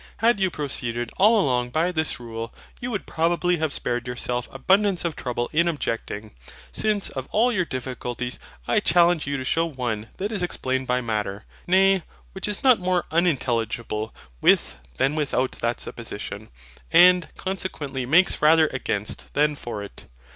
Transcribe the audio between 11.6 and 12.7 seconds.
nay, which is